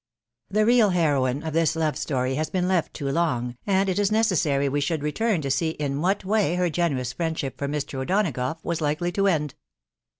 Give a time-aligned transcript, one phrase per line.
[0.51, 3.99] t' The real heroine of this love story has been left .too long, and it
[3.99, 7.67] is necessary we should return to see in what way her ge* nerous friendship for
[7.67, 7.99] Mr.
[7.99, 9.53] O'Donagough was4 likely to end.